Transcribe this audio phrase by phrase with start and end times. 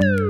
[0.00, 0.29] Woo!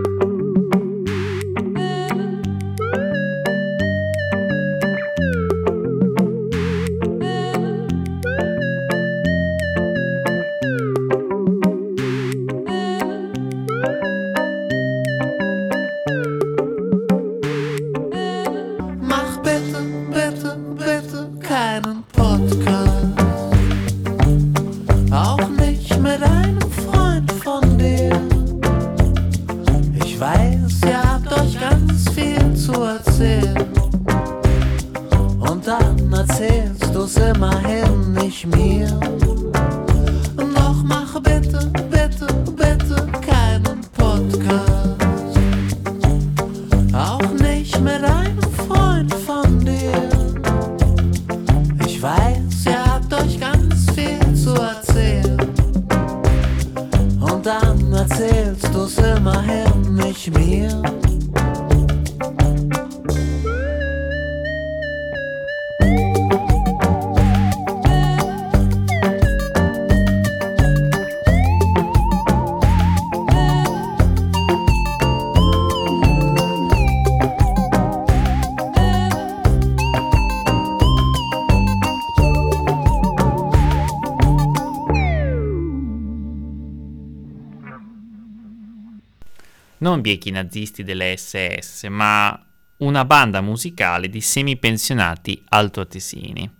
[89.80, 92.38] Non biechi nazisti delle SS, ma
[92.78, 96.58] una banda musicale di semipensionati altoatesini.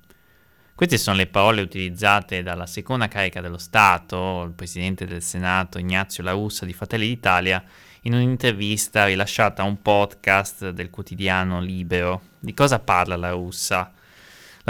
[0.74, 6.22] Queste sono le parole utilizzate dalla seconda carica dello Stato, il presidente del Senato Ignazio
[6.22, 7.62] La Russa di Fratelli d'Italia,
[8.02, 12.22] in un'intervista rilasciata a un podcast del quotidiano Libero.
[12.38, 13.92] Di cosa parla La Russa?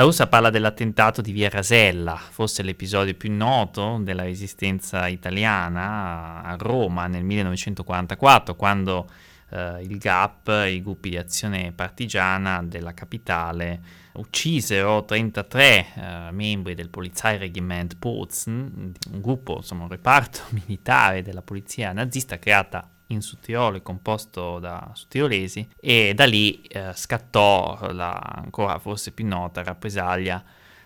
[0.01, 6.57] La Russa parla dell'attentato di Via Rasella, forse l'episodio più noto della resistenza italiana a
[6.59, 9.11] Roma nel 1944, quando
[9.51, 13.83] eh, il GAP, i gruppi di azione partigiana della capitale,
[14.15, 21.93] uccisero 33 eh, membri del Polizeiregiment Pozen, un gruppo, insomma un reparto militare della polizia
[21.93, 29.13] nazista creata in Sudtirolo composto da sudtirolesi e da lì eh, scattò la ancora forse
[29.13, 30.43] più nota rappresaglia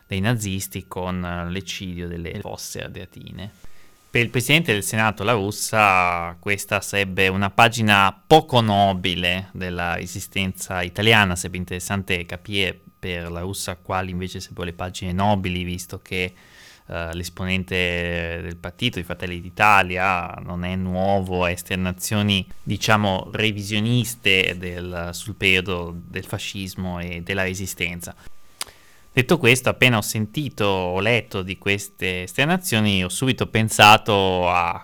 [0.07, 3.51] dei nazisti con eh, l'eccidio delle fosse ardeatine.
[4.15, 10.83] Per il presidente del Senato La Russa questa sarebbe una pagina poco nobile della resistenza
[10.83, 16.33] italiana, sarebbe interessante capire per La Russa quali invece sarebbero le pagine nobili, visto che
[16.87, 25.09] Uh, l'esponente del partito, i Fratelli d'Italia, non è nuovo a esternazioni, diciamo, revisioniste del,
[25.13, 28.15] sul periodo del fascismo e della resistenza.
[29.11, 34.83] Detto questo, appena ho sentito o letto di queste esternazioni, ho subito pensato al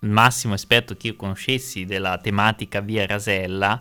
[0.00, 3.80] massimo esperto che io conoscessi della tematica via Rasella,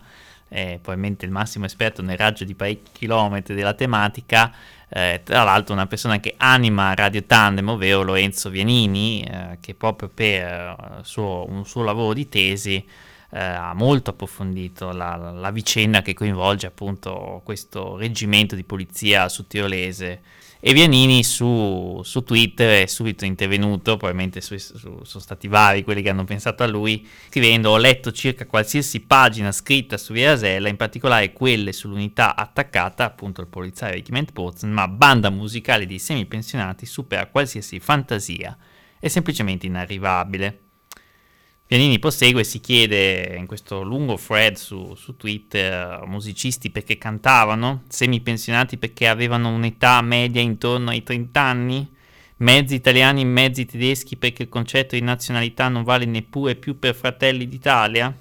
[0.49, 4.53] eh, probabilmente il massimo esperto nel raggio di parecchi chilometri della tematica,
[4.89, 10.09] eh, tra l'altro una persona che anima Radio Tandem, ovvero Lorenzo Vianini, eh, che proprio
[10.13, 12.85] per uh, suo, un suo lavoro di tesi
[13.31, 20.21] eh, ha molto approfondito la, la, vicenda che coinvolge appunto questo reggimento di polizia sudtirolese
[20.67, 26.01] e Vianini su, su, Twitter è subito intervenuto, probabilmente su, su, sono stati vari quelli
[26.01, 30.67] che hanno pensato a lui, scrivendo ho letto circa qualsiasi pagina scritta su Via Rasella,
[30.67, 36.87] in particolare quelle sull'unità attaccata, appunto il poliziario Regiment Pozen, ma banda musicale di semipensionati
[36.87, 38.57] supera qualsiasi fantasia,
[38.99, 40.64] è semplicemente inarrivabile.
[41.67, 47.85] Pianini prosegue e si chiede in questo lungo thread su, su Twitter musicisti perché cantavano,
[47.87, 51.91] semipensionati perché avevano un'età media intorno ai 30 anni,
[52.37, 57.47] mezzi italiani, mezzi tedeschi perché il concetto di nazionalità non vale neppure più per Fratelli
[57.47, 58.15] d'Italia.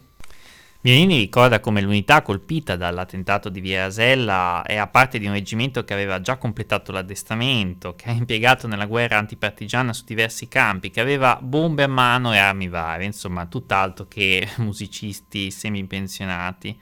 [0.85, 5.95] Mirini ricorda come l'unità colpita dall'attentato di Via Rasella è parte di un reggimento che
[5.95, 11.39] aveva già completato l'addestramento, che ha impiegato nella guerra antipartigiana su diversi campi, che aveva
[11.41, 16.79] bombe a mano e armi varie, insomma tutt'altro che musicisti semipensionati.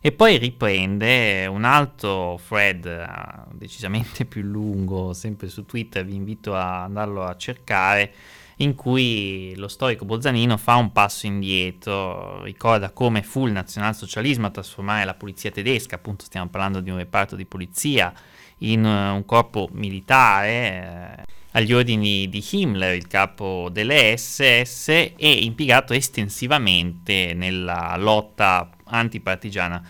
[0.00, 3.06] E poi riprende un altro thread eh,
[3.52, 8.14] decisamente più lungo, sempre su Twitter, vi invito a andarlo a cercare,
[8.62, 14.50] in cui lo storico Bolzanino fa un passo indietro, ricorda come fu il nazionalsocialismo a
[14.50, 18.12] trasformare la polizia tedesca, appunto stiamo parlando di un reparto di polizia,
[18.58, 25.14] in uh, un corpo militare eh, agli ordini di Himmler, il capo delle SS, e
[25.20, 29.84] impiegato estensivamente nella lotta antipartigiana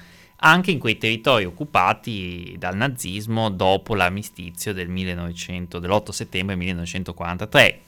[0.44, 7.80] anche in quei territori occupati dal nazismo dopo l'armistizio del 1900, dell'8 settembre 1943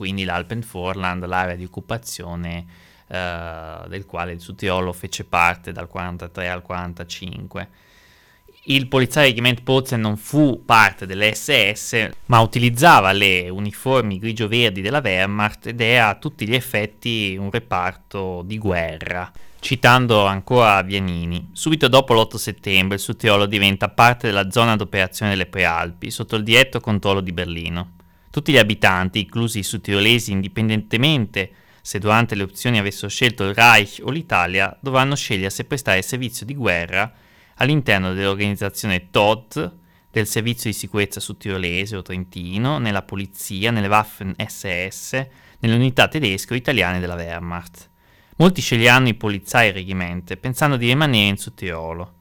[0.00, 2.64] quindi l'Alpenvorland, l'area di occupazione
[3.06, 7.68] eh, del quale il Sutiolo fece parte dal 43 al 45.
[8.62, 15.82] Il poliziario Pozen non fu parte dell'SS, ma utilizzava le uniformi grigio-verdi della Wehrmacht ed
[15.82, 19.30] è a tutti gli effetti un reparto di guerra.
[19.58, 25.44] Citando ancora Vianini, subito dopo l'8 settembre il Sutiolo diventa parte della zona d'operazione delle
[25.44, 27.98] Prealpi, sotto il diretto controllo di Berlino.
[28.30, 34.00] Tutti gli abitanti, inclusi i sudtirolesi, indipendentemente se durante le opzioni avessero scelto il Reich
[34.02, 37.12] o l'Italia, dovranno scegliere se prestare servizio di guerra
[37.56, 39.78] all'interno dell'organizzazione TOD,
[40.10, 45.26] del servizio di sicurezza sudtirolese o trentino, nella polizia, nelle Waffen SS,
[45.60, 47.88] nelle unità tedesche o italiane della Wehrmacht.
[48.36, 52.14] Molti sceglieranno i polizai regimente, pensando di rimanere in Sudtirolo.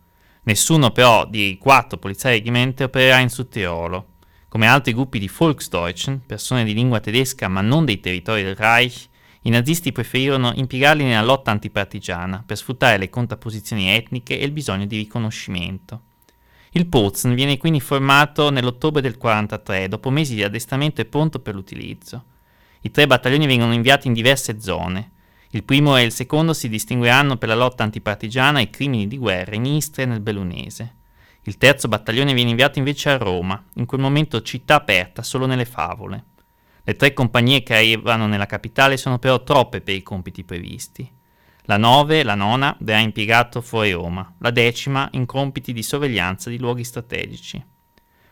[0.43, 4.07] Nessuno però dei quattro polizai regimente opererà in Sudtirolo.
[4.49, 9.07] Come altri gruppi di Volksdeutschen, persone di lingua tedesca ma non dei territori del Reich,
[9.41, 14.87] i nazisti preferirono impiegarli nella lotta antipartigiana per sfruttare le contrapposizioni etniche e il bisogno
[14.87, 16.01] di riconoscimento.
[16.71, 21.53] Il Pozen viene quindi formato nell'ottobre del 1943, dopo mesi di addestramento e pronto per
[21.53, 22.23] l'utilizzo.
[22.81, 25.11] I tre battaglioni vengono inviati in diverse zone.
[25.51, 29.53] Il primo e il secondo si distingueranno per la lotta antipartigiana e crimini di guerra
[29.53, 30.95] in Istria e nel Bellunese.
[31.43, 35.65] Il terzo battaglione viene inviato invece a Roma, in quel momento città aperta solo nelle
[35.65, 36.25] favole.
[36.83, 41.09] Le tre compagnie che arrivano nella capitale sono però troppe per i compiti previsti.
[41.63, 46.57] La 9, la nona, verrà impiegato fuori Roma, la decima in compiti di sorveglianza di
[46.57, 47.63] luoghi strategici.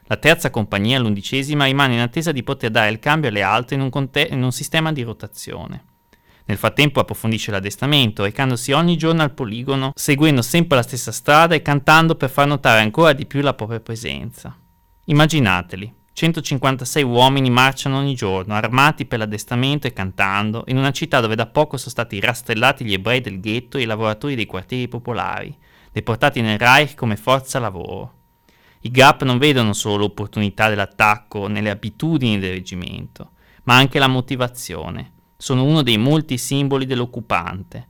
[0.06, 3.81] La terza compagnia, l'undicesima, rimane in attesa di poter dare il cambio alle altre in
[3.81, 5.83] un, conte- in un sistema di rotazione.
[6.50, 11.62] Nel frattempo approfondisce l'addestramento, recandosi ogni giorno al poligono, seguendo sempre la stessa strada e
[11.62, 14.58] cantando per far notare ancora di più la propria presenza.
[15.08, 21.36] Immaginateli, 156 uomini marciano ogni giorno, armati per l'addestramento e cantando, in una città dove
[21.36, 25.54] da poco sono stati rastrellati gli ebrei del ghetto e i lavoratori dei quartieri popolari,
[25.92, 28.14] deportati nel Reich come forza lavoro.
[28.82, 33.32] I GAP non vedono solo l'opportunità dell'attacco nelle abitudini del reggimento,
[33.64, 37.88] ma anche la motivazione sono uno dei molti simboli dell'occupante.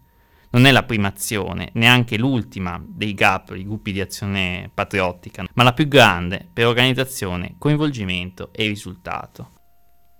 [0.50, 5.64] Non è la prima azione, neanche l'ultima dei GAP, i gruppi di azione patriottica, ma
[5.64, 9.52] la più grande per organizzazione, coinvolgimento e risultato.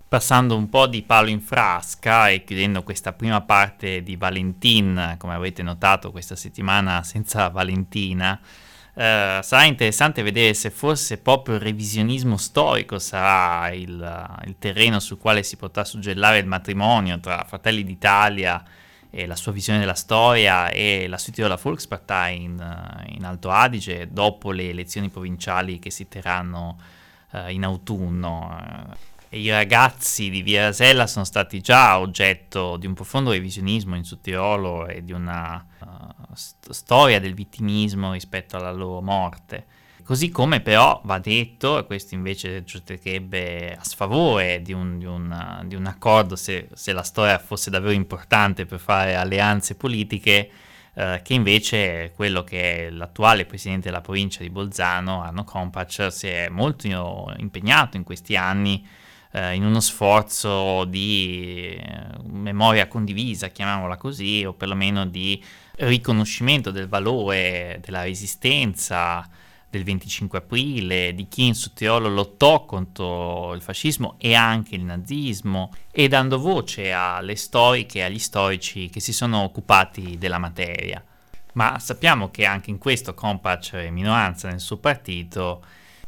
[0.08, 5.34] Passando un po' di palo in frasca e chiudendo questa prima parte di Valentin, come
[5.34, 8.40] avete notato questa settimana senza Valentina,
[8.98, 15.20] Uh, sarà interessante vedere se forse proprio il revisionismo storico sarà il, il, terreno sul
[15.20, 18.64] quale si potrà suggellare il matrimonio tra Fratelli d'Italia
[19.12, 24.50] e la sua visione della storia e la Südtiroler Volkspartei in, in, Alto Adige dopo
[24.50, 26.80] le elezioni provinciali che si terranno
[27.34, 28.96] uh, in autunno.
[29.30, 34.88] I ragazzi di Via Rasella sono stati già oggetto di un profondo revisionismo in Sudtirolo
[34.88, 39.66] e di una uh, st- storia del vittimismo rispetto alla loro morte.
[40.02, 45.64] Così come però va detto, e questo invece giocherebbe a sfavore di un, di un,
[45.66, 50.50] di un accordo se, se, la storia fosse davvero importante per fare alleanze politiche,
[50.94, 56.28] eh, che invece quello che è l'attuale presidente della provincia di Bolzano, Arno Kompac, si
[56.28, 56.88] è molto
[57.36, 58.88] impegnato in questi anni
[59.38, 65.42] eh, in uno sforzo di eh, memoria condivisa, chiamiamola così, o perlomeno di
[65.76, 69.28] riconoscimento del valore della resistenza
[69.70, 75.72] del 25 aprile, di chi in Sudtirolo lottò contro il fascismo e anche il nazismo,
[75.92, 81.04] e dando voce alle storiche e agli storici che si sono occupati della materia.
[81.54, 85.64] Ma sappiamo che anche in questo Compac è minoranza nel suo partito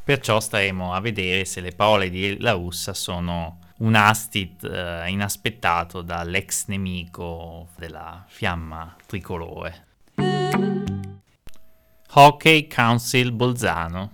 [0.10, 6.02] Perciò staremo a vedere se le parole di La Russa sono un astit eh, inaspettato
[6.02, 9.86] dall'ex nemico della fiamma tricolore.
[12.14, 14.14] Hockey Council Bolzano.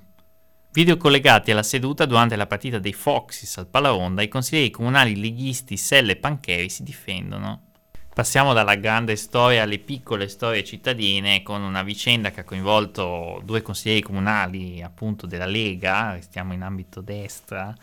[0.74, 5.78] Video collegati alla seduta durante la partita dei Foxys al Palaronda, i consiglieri comunali leghisti
[5.78, 7.72] Selle e Pancheri si difendono.
[8.16, 13.62] Passiamo dalla grande storia alle piccole storie cittadine con una vicenda che ha coinvolto due
[13.62, 17.76] consiglieri comunali appunto della Lega, restiamo in ambito destra,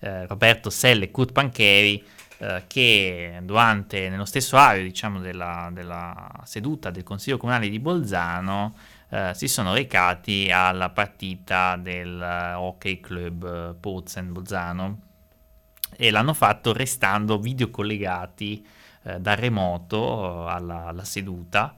[0.00, 2.04] eh, Roberto Selle e Kurt Pancheri,
[2.36, 8.76] eh, che durante, nello stesso orario diciamo, della, della, seduta del Consiglio Comunale di Bolzano
[9.08, 15.00] eh, si sono recati alla partita del Hockey Club Pozen Bolzano
[15.96, 18.76] e l'hanno fatto restando videocollegati
[19.08, 21.76] eh, da remoto alla, alla seduta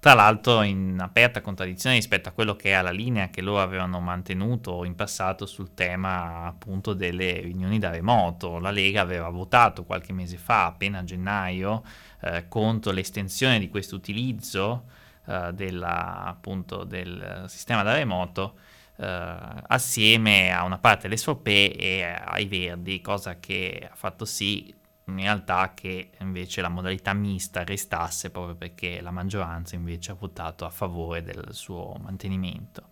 [0.00, 3.98] tra l'altro in aperta contraddizione rispetto a quello che è la linea che loro avevano
[3.98, 8.60] mantenuto in passato sul tema appunto delle riunioni da remoto.
[8.60, 11.82] La Lega aveva votato qualche mese fa, appena a gennaio,
[12.20, 14.84] eh, contro l'estensione di questo utilizzo
[15.26, 18.54] eh, appunto, del sistema da remoto
[18.98, 24.72] eh, assieme a una parte dell'SVP e ai Verdi, cosa che ha fatto sì
[25.08, 30.64] in realtà che invece la modalità mista restasse proprio perché la maggioranza invece ha votato
[30.64, 32.88] a favore del suo mantenimento.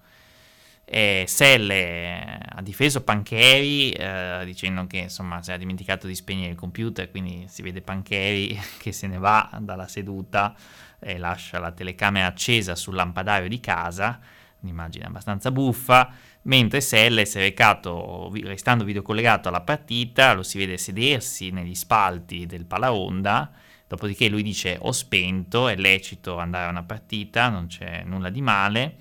[0.88, 6.56] E Selle ha difeso Pancheri eh, dicendo che insomma si è dimenticato di spegnere il
[6.56, 10.54] computer, quindi si vede Pancheri che se ne va dalla seduta
[10.98, 14.18] e lascia la telecamera accesa sul lampadario di casa,
[14.60, 16.10] un'immagine abbastanza buffa
[16.46, 22.46] mentre Selle si è recato, restando videocollegato alla partita, lo si vede sedersi negli spalti
[22.46, 23.52] del Palaonda,
[23.86, 28.40] dopodiché lui dice ho spento, è lecito andare a una partita, non c'è nulla di
[28.40, 28.96] male,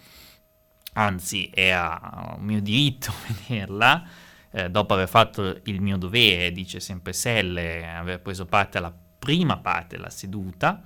[0.94, 3.14] anzi era un mio diritto
[3.48, 4.08] vederla,
[4.52, 9.58] eh, dopo aver fatto il mio dovere, dice sempre Selle, aver preso parte alla prima
[9.58, 10.82] parte della seduta,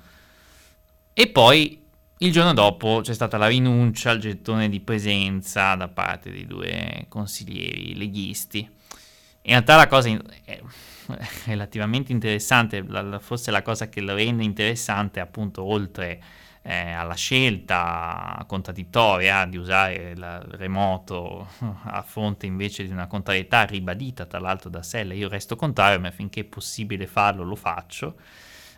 [1.14, 1.88] e poi
[2.22, 7.06] il giorno dopo c'è stata la rinuncia al gettone di presenza da parte dei due
[7.08, 8.60] consiglieri leghisti.
[8.60, 10.10] In realtà la cosa
[10.44, 10.62] è
[11.46, 12.86] relativamente interessante,
[13.22, 16.22] forse la cosa che lo rende interessante appunto oltre
[16.62, 21.48] eh, alla scelta contraddittoria di usare il remoto
[21.86, 26.12] a fronte invece di una contrarietà ribadita tra l'altro da Sella, io resto contrario ma
[26.12, 28.18] finché è possibile farlo lo faccio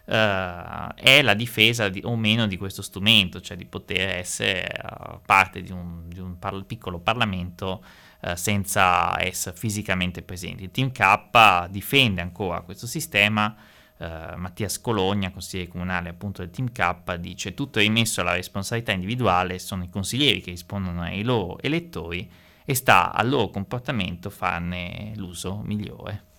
[0.05, 5.19] uh, è la difesa di, o meno di questo strumento, cioè di poter essere uh,
[5.25, 7.83] parte di un, di un par- piccolo Parlamento
[8.21, 10.63] uh, senza essere fisicamente presenti.
[10.63, 13.55] Il Team K difende ancora questo sistema.
[14.01, 18.93] Uh, Mattia Scologna, consigliere comunale appunto del Team K, dice tutto è rimesso alla responsabilità
[18.93, 22.27] individuale, sono i consiglieri che rispondono ai loro elettori
[22.65, 26.29] e sta al loro comportamento farne l'uso migliore.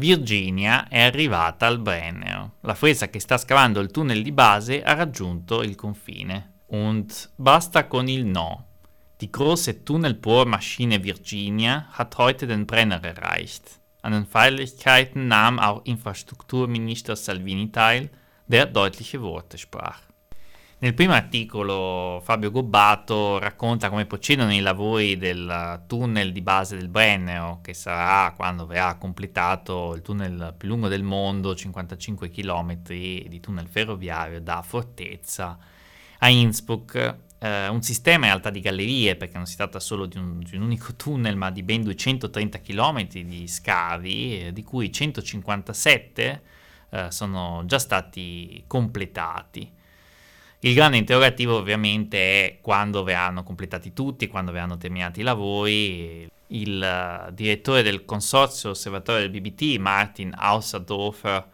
[0.00, 2.54] Virginia è arrivata al Brennero.
[2.62, 6.62] La fresa che sta scavando il tunnel di base ha raggiunto il confine.
[6.68, 8.66] Und basta con il no.
[9.18, 13.78] Die große Tunnelbohrmaschine Virginia hat heute den Brenner erreicht.
[14.00, 18.08] An den Feierlichkeiten nahm auch Infrastrukturminister Salvini teil,
[18.46, 20.00] der deutliche Worte sprach.
[20.82, 26.88] Nel primo articolo Fabio Gobbato racconta come procedono i lavori del tunnel di base del
[26.88, 33.40] Brennero, che sarà, quando verrà completato, il tunnel più lungo del mondo, 55 km di
[33.40, 35.58] tunnel ferroviario da Fortezza
[36.16, 37.16] a Innsbruck.
[37.38, 40.56] Eh, un sistema in realtà di gallerie, perché non si tratta solo di un, di
[40.56, 46.42] un unico tunnel, ma di ben 230 km di scavi, eh, di cui 157
[46.88, 49.76] eh, sono già stati completati.
[50.62, 56.28] Il grande interrogativo ovviamente è quando verranno completati tutti, quando verranno terminati i lavori.
[56.48, 61.46] Il uh, direttore del consorzio osservatorio del BBT, Martin Ausserdorfer,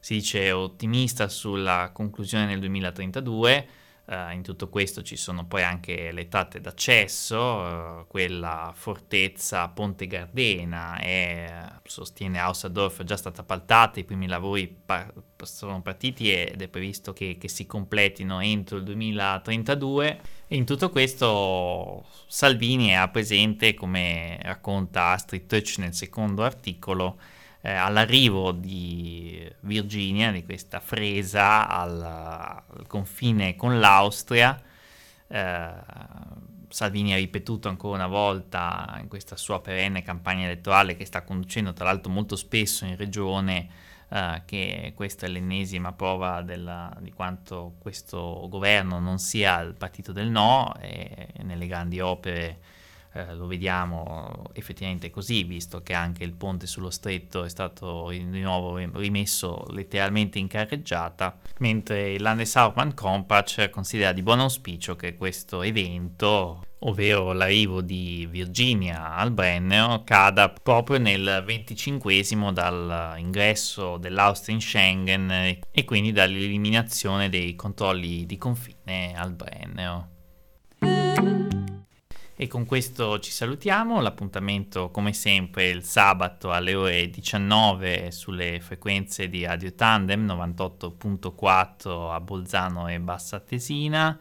[0.00, 3.66] si dice ottimista sulla conclusione nel 2032
[4.10, 10.06] Uh, in tutto questo ci sono poi anche le tratte d'accesso, uh, quella fortezza Ponte
[10.06, 15.12] Gardena è, sostiene Aussadorf, è già stata appaltata, i primi lavori par-
[15.42, 20.20] sono partiti ed è previsto che, che, si completino entro il 2032.
[20.46, 27.18] E in tutto questo Salvini è presente, come racconta Astrid Tötsch nel secondo articolo,
[27.68, 34.58] eh, all'arrivo di Virginia, di questa fresa al, al confine con l'Austria.
[35.26, 35.70] Eh,
[36.70, 41.72] Salvini ha ripetuto ancora una volta in questa sua perenne campagna elettorale che sta conducendo
[41.72, 43.68] tra l'altro molto spesso in regione
[44.08, 50.12] eh, che questa è l'ennesima prova della, di quanto questo governo non sia il partito
[50.12, 52.58] del no e nelle grandi opere
[53.18, 58.40] eh, lo vediamo effettivamente così, visto che anche il ponte sullo stretto è stato di
[58.40, 65.62] nuovo rimesso letteralmente in carreggiata, mentre il Landeshauptmann Kompach considera di buon auspicio che questo
[65.62, 72.22] evento ovvero l'arrivo di Virginia al Brennero, cada proprio nel 25
[72.52, 75.30] dall'ingresso dell'Austria in Schengen
[75.70, 80.17] e quindi dall'eliminazione dei controlli di confine al Brennero.
[82.40, 89.28] E con questo ci salutiamo, l'appuntamento come sempre il sabato alle ore 19 sulle frequenze
[89.28, 94.16] di Radio Tandem 98.4 a Bolzano e Bassa Tesina,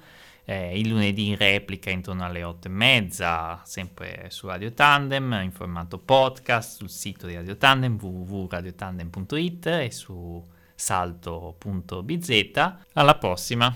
[0.46, 5.52] eh, il lunedì in replica intorno alle 8 e mezza, sempre su Radio Tandem, in
[5.52, 10.44] formato podcast sul sito di Radio Tandem www.radiotandem.it e su
[10.74, 12.74] salto.bz.
[12.94, 13.76] Alla prossima!